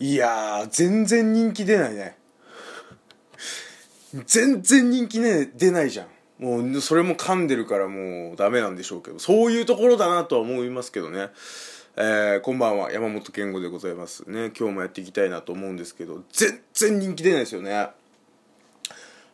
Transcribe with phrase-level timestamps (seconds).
[0.00, 2.16] いや全然人気出ないね。
[4.26, 6.06] 全然人気ね出ないじゃん。
[6.38, 9.18] もうそれも噛んでるからもうダメなんでしょうけど。
[9.18, 11.30] そういうところだなとは思いますけどね。
[11.96, 12.90] えー、こんばんは。
[12.90, 14.50] 山本健吾でございますね。
[14.58, 16.24] 今日もやっていきたいなと思うんですけど。
[16.32, 17.88] 全然人気出ないですよね。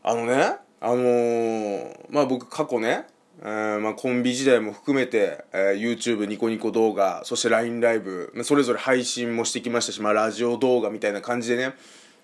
[0.03, 3.07] あのねあのー、まあ僕過去ね、
[3.43, 11.75] えー、まあ、コンビ時代も含めて、えー、YouTube ニコニコ動画そして LINE ライブそれぞれ配信もしてきましたし、まあ、ラジオ動画みたいな感じでね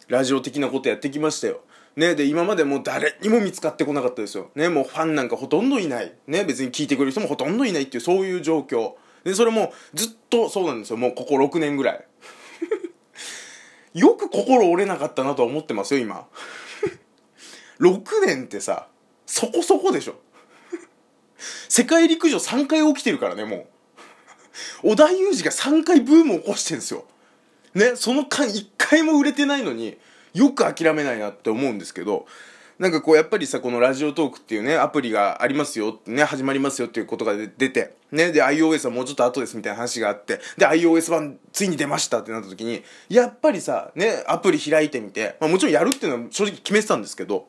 [0.09, 1.61] ラジオ的なことやってきましたよ
[1.97, 4.51] ね、で、今までもう誰にも見つかってこなかったですよ。
[4.55, 6.13] ね、もうファンなんかほとんどいない。
[6.27, 8.93] ね、別に聞いてくれる人もほとんどいないっていう、そういう状況。
[9.25, 10.99] で、それもずっとそうなんですよ。
[10.99, 12.05] もうここ6年ぐらい。
[13.99, 16.27] よく心折れなかったなとは思ってますよ、今。
[17.81, 18.89] 6年ってさ、
[19.25, 20.17] そこそこでしょ。
[21.69, 23.67] 世界陸上3回起きてるからね、もう。
[24.83, 27.05] 織田裕二が3回ブームを起こしてんですよ。
[27.75, 29.99] ね、その間1回も売れてないのに、
[30.33, 32.27] よく諦めないなって思うんですけど、
[32.79, 47.49] なんかこうやっぱりさこのラジオトークっていうねアプリがありますよね始まりますよっていうことが出てねで iOS はもうちょっと後ですみたいな話があってで iOS 版ついに出ましたってなった時にやっぱりさねアプリ開いてみて、まあ、もちろんやるっていうのは正直決めてたんですけど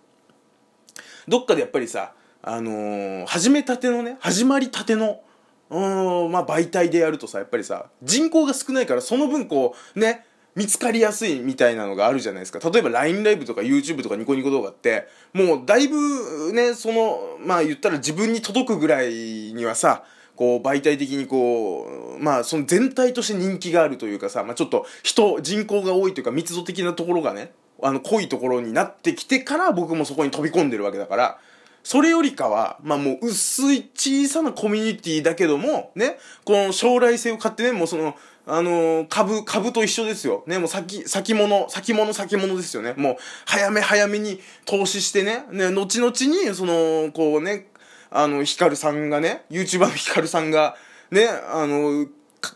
[1.28, 5.22] どっかでやっぱりさあのー、始めたてのね始まりたての
[5.70, 10.26] うんまあ媒体でやるとさやっぱりさ人口が少ないからその分こうね
[10.58, 12.60] 見つかりやすいみたいなのがあるじゃないですか。
[12.68, 19.12] 例えば LINE ライブとか YouTube とかニコニコ動画って、もうだいぶね、その、まあ言ったら自分に届くぐらい
[19.54, 20.04] にはさ、
[20.36, 27.52] こう媒体的にこう、まあその全体として人気があるというかさ、まあちょっと人、人口が多いというか密度的なところがね、
[27.84, 31.40] あの濃いところになってきてから僕もそこに飛び込んでるわけだから、
[31.88, 38.14] それよりかは、まあもう薄い小さなコミュニティだけども、ね、この将来性を買ってね、もうその、
[38.46, 40.44] あのー、株、株と一緒ですよ。
[40.48, 42.94] ね、もう先、先物、先物、先物ですよね。
[42.98, 43.16] もう、
[43.46, 47.68] 早め早めに投資してね、ね、後々に、その、こうね、
[48.12, 50.76] あの、ヒカルさんがね、YouTuber のヒカルさんが、
[51.09, 52.06] ね、あの、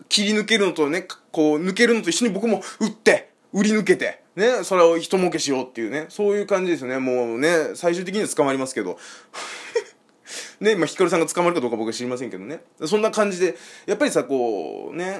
[0.09, 6.99] 切り抜けるのとね、こう、抜けるのと一緒に僕も売って、売り抜けて、ね、それを人儲けしようっていうね、そういう感じですよね。
[6.99, 8.97] もうね、最終的には捕まりますけど。
[10.61, 12.63] ね、まあ、ヒカルさんが捕まるかどうか僕は知りませんけどね。
[12.85, 15.19] そんな感じで、やっぱりさ、こう、ね、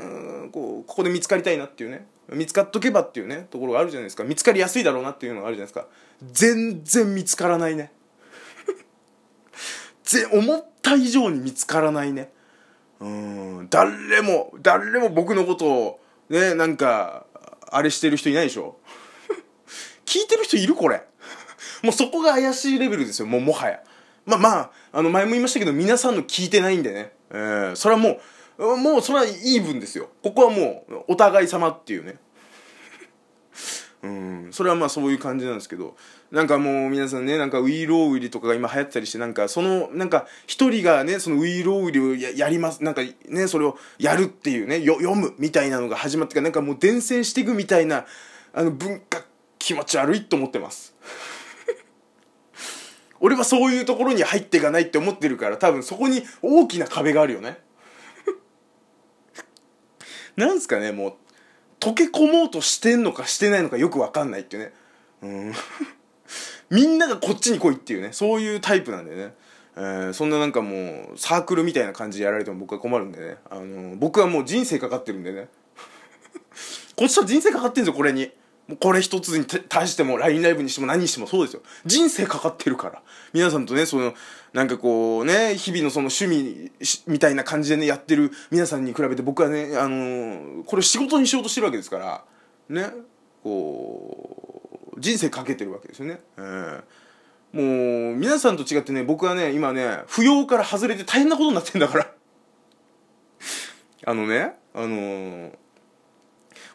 [0.52, 4.24] こう、ここで見つかりたいなっていうね、見つかっとけばっていうね、ところがあるじゃないですか。
[4.24, 5.88] 見つかりやすいだろうなっていうのがあるじゃないですか。
[6.32, 7.92] 全然見つからないね。
[10.06, 12.32] ぜ、思った以上に見つからないね。
[13.00, 17.26] うん、誰も、誰も僕のことを、ね、なんか、
[17.72, 18.78] あれしてる人いないでしょ
[20.12, 21.04] 聞いてる人いるこれ。
[21.84, 23.80] もうそこが怪しいレベルですよ、もうもはや。
[24.26, 27.14] まあまあ、あの前も言いましたけど、皆さんの聞いてないんでね。
[27.30, 28.20] えー、それはも
[28.58, 30.10] う、もうそれはイーブンですよ。
[30.22, 32.18] ここはもう、お互い様っていうね。
[34.04, 35.96] うん、それはまあそういう感じなんですけど、
[36.30, 48.06] なんかもう皆さんね、なんかウィーローウリとかが今流行ったりして、なんかその、なんか一人がね、そのウィーローウリをやります、なんかね、それをやるっていうね、読むみたいなのが始まってから、なんかもう伝染していくみたいな、
[48.54, 49.24] あの文化
[49.72, 50.94] 気持ち悪いと思ってます。
[53.22, 57.58] 俺はそういうところに入っていかないって思ってるから多分そこに大きな壁があるよね。
[60.36, 61.14] なんすかねもう
[61.80, 64.74] 溶け込もうとしてんのかしてないのかよく分かんないっていうね。
[65.22, 65.54] うん。
[66.70, 69.34] みんながこっちに来いっていうねそういうタイプなんでね。
[69.78, 75.48] えー、そんななんかもうサークルみたいな感じでやられても僕は困るんでね、あのー、僕はもう人生かかってるんでね。
[76.98, 78.34] こっちは人生かかってんですよこれに。
[78.68, 81.62] もうこれ一つに対しても LINE ライブにしても何にしてもそうですよ。
[81.86, 83.02] 人生かかってるから。
[83.34, 84.14] 皆さんとねその
[84.54, 86.72] なんかこうね日々のその趣味
[87.08, 92.24] みたいな感じでねやってる皆さんに比べて僕はねあのー、これ仕事にしようとしてるわけですから。
[92.70, 92.92] ね。
[93.44, 102.12] こう人生かけてるわけですよね、えー、もう皆さんと違ってね僕はね今ね扶養から外れて大変なことになってんだから。
[104.04, 105.61] あのねあのー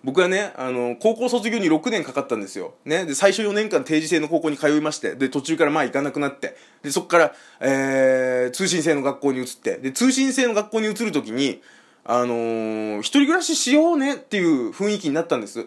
[0.06, 2.74] 僕はね、あの、高校卒業に6年かかったんですよ。
[2.84, 3.04] ね。
[3.06, 11.60] で、最初4年間定時制の高校に通いまして、で、途中からまあ行かなくなって、で、そこから、えー、通信制の学校に移って、で、通信制の学校に移るときに、
[12.04, 15.66] あのー、一人暮らししようねっていう雰囲気になったんです。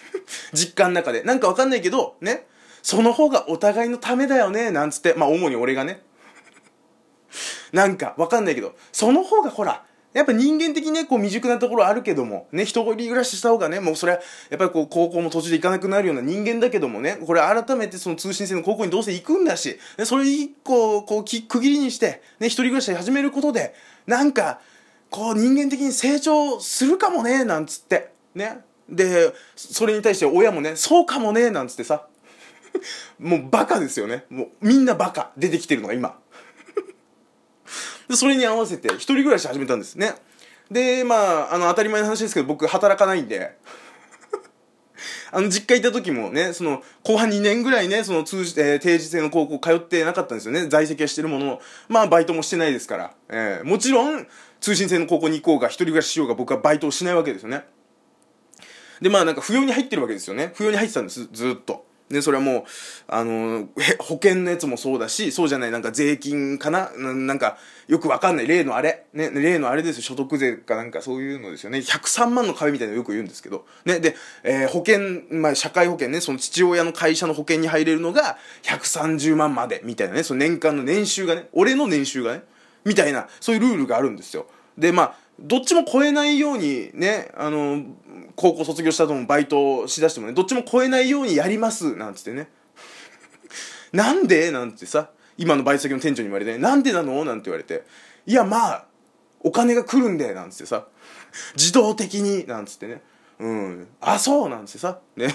[0.52, 1.22] 実家の中で。
[1.22, 2.46] なんかわかんないけど、ね。
[2.82, 5.14] その方がお互いのためだよね、なんつって。
[5.14, 6.02] まあ、主に俺がね。
[7.72, 14.20] なんかわかんないけど、その方がほら、やっぱ人間的にね、こう未熟なところあるけども、ね、一人暮らしした方がね、もうそれは、
[14.50, 23.74] やっぱりこう、高校も途中で行かなくなるような人間だけどもね、これ改めてその通信制の高校にどうせ行くんだし、ね、それ一個、こう、区切りにして、ね、一人暮らし始めることで、
[24.06, 24.60] なんか、
[25.10, 32.06] こう、人間的に成長するかもね、なんつって、ね、でそれに対して親もねそうかもねなんつってさ。
[33.18, 34.24] もうバカですよね。
[34.28, 36.18] もうみんなバカ出てきてるのが今。
[38.08, 40.14] でそれに合わせて一人暮らし始めたんですね
[40.70, 41.14] でま
[41.50, 43.56] ああの当たり前の話ですけど僕働かないんで
[45.30, 50.68] あの、実家行った時もね、その、後半2年ぐらいね、その通じ、えー、定時制の高校通ってなかったんですよね。
[50.68, 53.14] 在籍はしてるものの、まあ、バイトもしてないですから。
[53.28, 54.26] えー、もちろん、
[54.60, 57.64] 通信制の高校に行こうが、一人暮らししようが、僕はバイトをしないわけですよね。
[59.00, 60.52] で、まあ、なんか、扶養に入ってるわけですよね。
[60.56, 61.86] 扶養に入ってたんです、ずっと。
[62.10, 62.64] で、それはもう、
[63.06, 63.68] あの、
[63.98, 66.90] 保険のやつもそうだし、そうじゃない、なんか税金かな？
[66.96, 69.04] なんか、よくわかんない、例のあれ。
[69.12, 71.02] ね、例のあれですよ、所得税かなんか。
[71.02, 71.78] そういうのですよね。
[71.78, 73.66] 103万の壁みたいなのよく言うんですけど。
[73.84, 82.42] ね、で、えー、保険、まあ、社会保険ね、その父親の会社の保険に入れるのが、130万まで、みたいなね、その年間の年収がね、俺の年収がね、
[82.84, 84.46] みたいな、そういうルールがあるんですよ。
[84.78, 87.82] で、まあ、どっちも超えないようにね、あの、
[88.34, 92.48] 高校卒業した後もバイトしだしてもね、どっちも超えないようにやります、なんつってね。
[93.92, 94.50] なんで？
[94.50, 97.24] なんてさ、今のバイト先の店長に言われて、なんでなの？
[97.24, 97.84] なんて言われて、
[98.26, 98.84] いや、まあ、
[99.40, 100.86] お金が来るんで、なんつってさ、
[101.56, 103.02] 自動的に、なんつってね。
[103.38, 103.88] うん。
[104.00, 104.48] あ、そう？
[104.48, 105.28] なんつってさ、ね。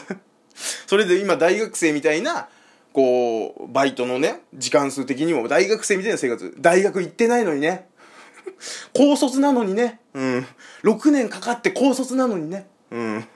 [0.85, 2.49] それで今大学生みたいな、
[2.91, 6.53] こう、バイトのね、時間数的にも大学生みたいな生活。
[6.59, 7.87] 大学行ってないのにね。
[8.93, 9.99] 高卒なのにね。
[10.13, 10.45] うん。
[10.83, 12.67] 6年かかって高卒なのにね。
[12.91, 13.27] うん。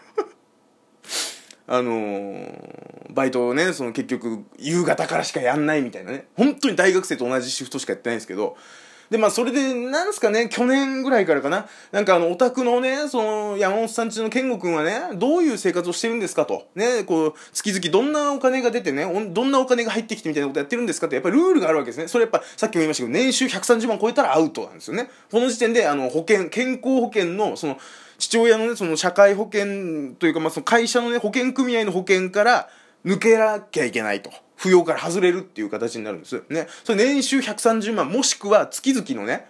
[1.68, 6.28] あのー、バイトをね、その結局、夕方からしかやんないみたいなね。
[6.36, 8.58] 本当に大学生と同じシフトしかやってないんですけど、
[9.10, 11.68] で、まあ、それで、なんすかね、去年ぐらいからかな。
[11.92, 16.68] なんかあの、オタクのね、その、山本さんちの健吾くんはね、どういう生活をしてるんですかと。
[16.76, 22.08] ね、こう、月々どんなお金が出てね、どんなお金が入ってきてみたいなことやってるんですかって、やっぱりルールがあるわけですね。
[22.08, 25.10] それやっぱ、さっきも言いましたけど、年収130万超えたらアウトなんですよね。
[25.32, 27.78] この時点で、あの、保険、健康保険の、その、
[28.18, 32.68] 父親のね、その社会保険というか、まあ、その会社のね、保険組合の保険から
[33.06, 34.32] 抜けなきゃいけないと。
[34.58, 36.44] 扶養から外れるっていう形になるんです。
[36.50, 36.68] ね。
[36.84, 39.48] それ年収130万、もしくは月々のね、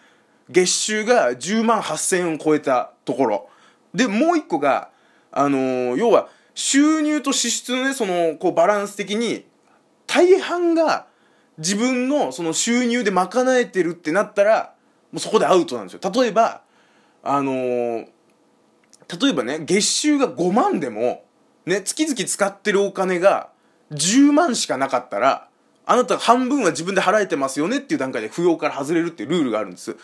[0.49, 3.49] 月収が10万8000円を超えたところ。
[3.93, 4.89] で、もう一個が、
[5.31, 9.45] あのー、要は、収入と支出のね、その、こう、バランス的に、
[10.07, 11.07] 大半が
[11.57, 14.73] 自分のその収入で賄えてるってなったら、
[15.11, 16.11] もうそこでアウトなんですよ。
[16.11, 16.61] 例えば、
[17.23, 18.07] あのー、
[19.21, 21.23] 例えばね、月収が5万でも、
[21.65, 23.49] ね、月々使ってるお金が
[23.91, 25.47] 10万しかなかったら、
[25.85, 29.95] あなた半分は自分で払えてますよねっていう段階で扶養から外れるっていうルールがあるんです。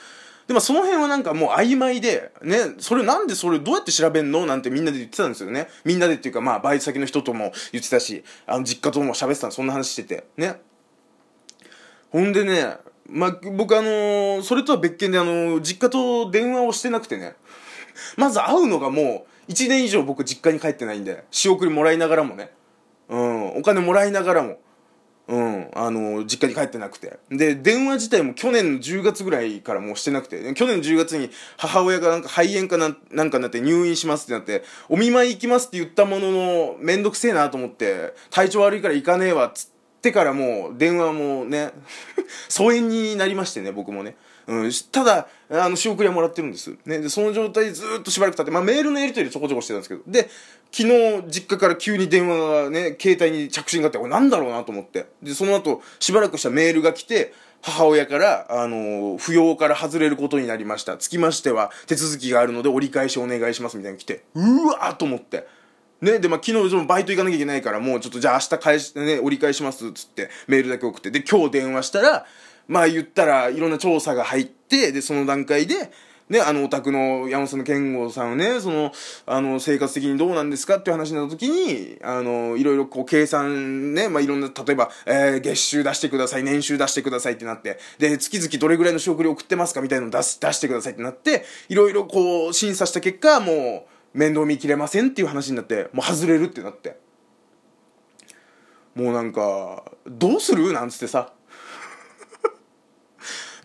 [0.47, 4.45] でもその辺はなんかもう曖昧で、ね、それなんでそれどうやって調べんの？
[4.45, 5.67] なんてみんなで言ってたんですよね。
[5.85, 10.25] みんなでっていうかまあバイト先の人とも言ってたし、あの実家とも喋ってたそんな話してて。
[10.37, 10.61] ね。
[12.11, 12.75] ほんでね、
[13.09, 17.35] まあ、僕あのー、それとは別件であのー、実家と電話をしてなくてね。
[18.17, 22.51] まず会うのがもう1年以上僕実家に帰ってないんで、仕送りもらいながらもね。
[23.55, 24.59] お金もらいながらも。
[25.25, 27.17] うん、あの、実家に帰ってなくて。
[27.29, 39.69] で、電話自体も去年の10月ぐらいからもうしてなくて、去年の10月に母親がなんか肺炎かななんかになって入院しますってなって、お見舞い行きますって言ったものの、めんどくせえなと思って、体調悪いから行かねえわっつっ
[40.01, 41.71] てからもう、電話もね、
[42.49, 44.17] 疎遠になりましてね、僕もね。
[44.47, 46.75] うん、ただ、あの、仕送りはもらってるんです。
[46.85, 50.29] ね、で、その状態でずっとしばらく経って、まあ、メールのやり取りでちょこちょこしてたんですけど、で、
[50.71, 55.05] 昨日、実家から急に電話がね、携帯に着信があって、これなんだろうなと思って。
[55.21, 60.97] で、その後、しばらくしたメールが来て、母親から、あの、扶養から外れることになりました。
[60.97, 65.47] つきましては、手続きがあるので折り返しお願いします、みたいに来て、うわーと思って。
[66.01, 72.25] ね、で、まあ、昨日、バイト行かなきゃいけないから、もうちょっと、じゃあ明日返し、ね、折り返します、つって、メールだけ送って、で、今日電話したら、
[72.67, 75.91] まあ言ったらいろんな調査が入って、で、その段階で、
[76.29, 78.93] ね、あの、お宅の山本の健吾さんをね、その、
[79.25, 96.97] あの、生活的にどうなんですかっていう話になった時に、あの、いろいろこう、計算ね、まあ、いろんな、例えば、えー、月収出してください、年収出してくださいってなって、で、月々どれぐらいの仕送り送ってますかみたいなの出す、出してくださいってなって、いろいろこう、審査した結果、もう、面倒見きれませんっていう話になって、もう外れるってなって。
[98.95, 100.71] もうなんか、どうする？
[100.71, 101.33] なんつってさ、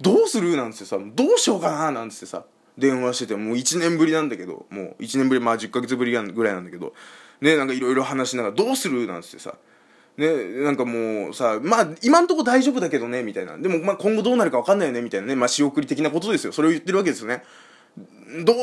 [0.00, 2.44] どうするなんつってさ、どうしようかななんつってさ、
[2.76, 6.94] 電話してて、もう1年ぶりなんだけど、もう1年ぶり、まあ10ヶ月ぶりぐらいなんだけど、
[7.40, 9.54] ね、なんかいろいろ話しながら、どうするなんつってさ、
[10.16, 13.56] ね、なんかもうさ、まあ、今んとこ大丈夫だけどね、みたいな。
[13.56, 15.36] でも、まあ、今後どうなるか分かんないよね、みたいなね。
[15.36, 16.52] まあ、仕送り的なことですよ。
[16.52, 17.44] それを言ってるわけですよね。
[18.44, 18.56] どう、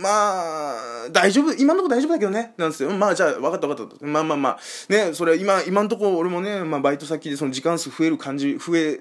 [0.00, 2.90] まあ、大丈夫、今のとこ大丈夫だけどね、なんですよ。
[2.90, 4.06] まあ、じゃあ、分かった分かった。
[4.06, 8.98] まあまあまあ、ね、それ今、今のとこ俺もね、まあ、バイト先でその時間数増える感じ、増え、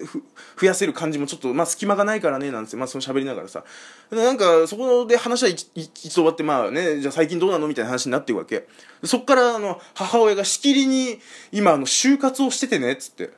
[0.60, 2.80] 増やせる感じもちょっと、まあ、隙間がないからね、なんですよ。
[2.80, 3.64] まあ、その喋りながらさ。
[4.10, 8.68] なんか、そこで話は一度終わって、まあね、じゃあ最近どうなのみたいな話になっていくわけ。
[9.06, 11.20] そっから、あの、母親がしきりに、
[11.54, 13.30] 今、あの、就活をしててね、っつって。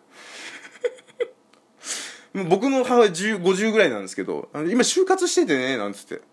[2.50, 6.33] 僕の母親50ぐらいなんですけど、今就活しててね、なんつって。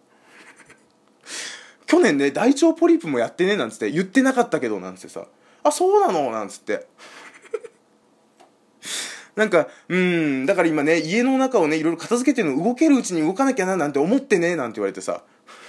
[1.91, 5.27] 去年ね、大腸ポリープもやってね、なんつって、言ってなかったけど、なんつってさ、
[5.65, 6.31] あ、そうなの？
[6.31, 6.87] なんつって。
[9.35, 15.25] なんか、うん、だから今ね、家の中をね、いろいろ片付けてるの動けるうちに動かなきゃな、なんて思ってね、なんて言われてさ。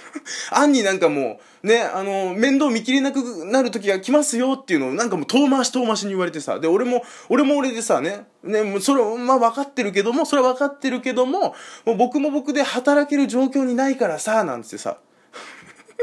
[0.52, 6.60] 案になんかもう、ね、あの、面倒見きれなくなる時が来ますよっていうのをなんかもう遠回し遠回しに言われてさ。
[6.60, 14.98] で、俺も、俺も俺でさ、ね、ね、もうそれ、まあ分かってるけども、それは分かってるけども、もう僕も僕で働ける状況にないからさ、なんつってさ。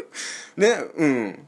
[0.58, 1.48] ね、うん。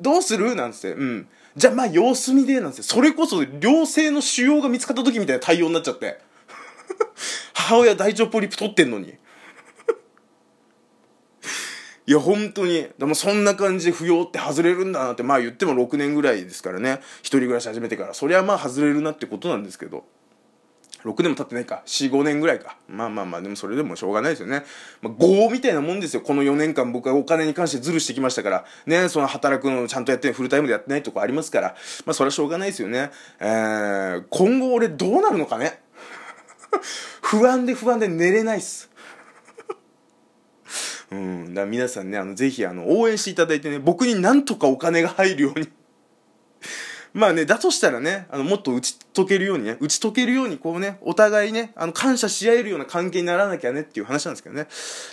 [0.00, 0.54] どうする？
[0.54, 1.28] なんつって、うん。
[1.56, 6.20] じゃあまあ様子見で、なんつって、それこそ良性の腫瘍が見つかった時みたいな対応になっちゃって。
[7.54, 9.14] 母親大腸ポリプ取ってんのに。
[12.06, 12.88] いや、本当に。
[12.96, 17.00] でもそんな感じで不要って外れるんだなって、まあ言っても6年ぐらいですからね。
[17.18, 18.14] 一人暮らし始めてから。
[18.14, 20.06] そりゃまあ外れるなってことなんですけど。
[21.04, 22.76] 6年も経ってないか45年ぐらいか。
[22.88, 24.64] まあまあまあでもそれでもしょうがないですよね、
[25.00, 26.22] まあ、業みたいなもんですよ。
[26.22, 28.64] この4年間僕はお金に関してズルしてきましたから。
[28.86, 31.76] ねその働くのをちゃんとやってフルタイムでやってないとこありますから。
[32.04, 33.10] まあそれはしょうがないですよね。
[33.40, 35.80] えー、今後俺どうなるのかね。
[37.22, 38.90] 不安で不安で寝れないっす。
[41.10, 45.66] うん、だ皆さんね、あの、ぜひ、あの、応援していただいてね、僕になんとかお金が入るように
[47.12, 54.68] まあね、だとしたらね、あの、もっと打ち解けるようにね、打ち解けるように、こうね、お互いね、あの、感謝し合えるような関係にならなきゃねっていう話なんですけどね。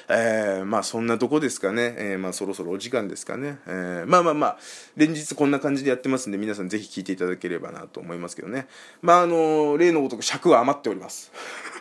[0.09, 1.95] えー、まあそんなとこですかね。
[1.97, 3.57] えー、まあそろそろお時間ですかね。
[3.67, 4.57] えー、まあまあまあ、
[4.95, 8.67] 連日こんな感じでやってますんで、皆さんぜひ聞いていただければなと思いますけどね。
[9.01, 11.31] まああの、例のごとく尺は余っております。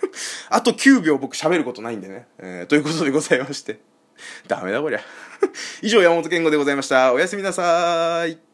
[0.50, 2.26] あと9秒僕喋ることないんでね。
[2.38, 3.80] えー、ということでございまして。
[4.46, 5.00] ダメだこりゃ。
[5.82, 7.12] 以上、山本健吾でございました。
[7.12, 8.53] おやすみなさい。